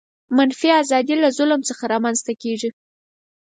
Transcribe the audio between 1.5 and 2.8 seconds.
څخه رامنځته کیږي.